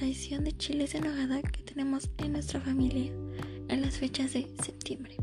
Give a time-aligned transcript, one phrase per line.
[0.00, 3.12] tradición de chiles en nogada que tenemos en nuestra familia
[3.68, 5.16] en las fechas de septiembre.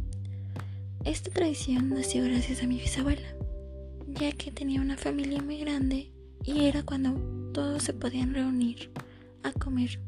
[1.04, 3.28] Esta tradición nació gracias a mi bisabuela,
[4.08, 6.12] ya que tenía una familia muy grande
[6.44, 7.16] y era cuando
[7.54, 8.92] todos se podían reunir
[9.44, 10.00] a comer.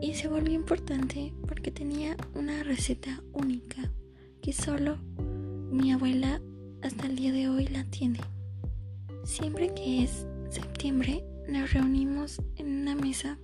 [0.00, 3.92] Y se volvió importante porque tenía una receta única
[4.40, 4.96] que solo
[5.70, 6.40] mi abuela
[6.82, 8.20] hasta el día de hoy la tiene.
[9.24, 13.38] Siempre que es septiembre nos reunimos en una mesa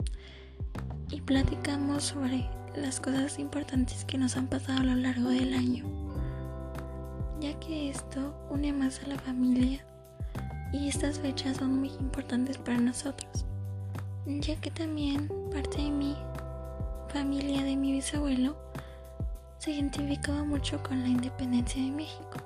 [1.11, 5.85] y platicamos sobre las cosas importantes que nos han pasado a lo largo del año,
[7.41, 9.85] ya que esto une más a la familia
[10.73, 13.45] y estas fechas son muy importantes para nosotros,
[14.27, 16.17] ya que también parte de mi
[17.09, 18.57] familia de mi bisabuelo
[19.59, 22.39] se identificaba mucho con la independencia de México.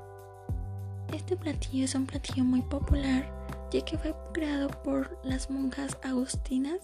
[1.12, 3.40] Este platillo es un platillo muy popular
[3.70, 6.80] ya que fue creado por las monjas agustinas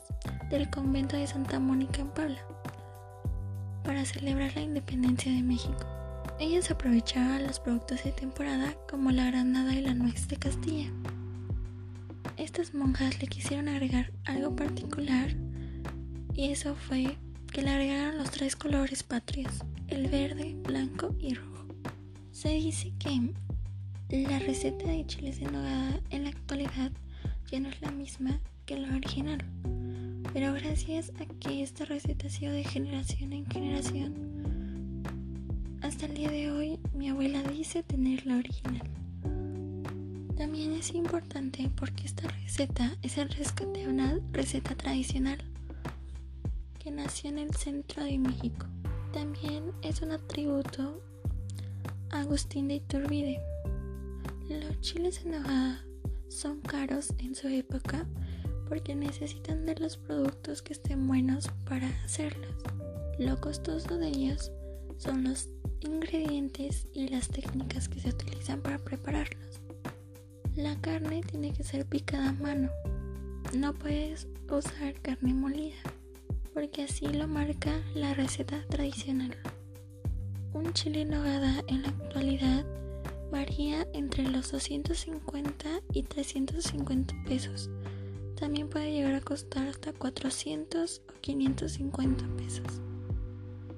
[0.51, 2.41] del convento de Santa Mónica en Puebla
[3.83, 5.87] para celebrar la independencia de México.
[6.39, 10.91] Ellas aprovechaban los productos de temporada como la granada y la nuez de Castilla.
[12.37, 15.34] Estas monjas le quisieron agregar algo particular
[16.34, 17.17] y eso fue
[17.53, 19.53] que le agregaron los tres colores patrios,
[19.89, 21.65] el verde, blanco y rojo.
[22.33, 23.33] Se dice que
[24.09, 26.93] la receta de chiles en nogada en la actualidad
[27.51, 29.45] ya no es la misma que la original,
[30.33, 35.03] pero gracias a que esta receta ha sido de generación en generación,
[35.83, 38.89] hasta el día de hoy mi abuela dice tener la original.
[40.37, 45.39] También es importante porque esta receta es el rescate de una receta tradicional
[46.79, 48.67] que nació en el centro de México.
[49.12, 51.03] También es un atributo
[52.11, 53.41] a Agustín de Iturbide.
[54.48, 55.84] Los chiles en nogada
[56.28, 58.06] son caros en su época
[58.69, 62.54] porque necesitan de los productos que estén buenos para hacerlos.
[63.19, 64.53] Lo costoso de ellos
[64.98, 65.48] son los
[65.81, 69.60] ingredientes y las técnicas que se utilizan para prepararlos.
[70.54, 72.71] La carne tiene que ser picada a mano.
[73.56, 75.76] No puedes usar carne molida
[76.54, 79.37] porque así lo marca la receta tradicional.
[80.54, 82.65] Un chile en nogada en la actualidad
[83.31, 87.70] varía entre los 250 y 350 pesos.
[88.38, 92.66] También puede llegar a costar hasta 400 o 550 pesos.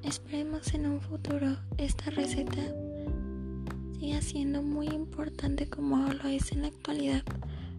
[0.03, 2.63] Esperemos en un futuro esta receta
[3.99, 7.25] siga siendo muy importante como lo es en la actualidad.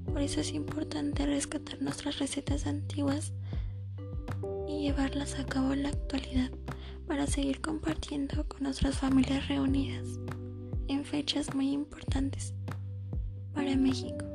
[0.06, 3.32] Por eso es importante rescatar nuestras recetas antiguas
[4.68, 6.52] y llevarlas a cabo en la actualidad
[7.08, 10.20] para seguir compartiendo con nuestras familias reunidas
[10.90, 12.54] en fechas muy importantes
[13.54, 14.29] para México.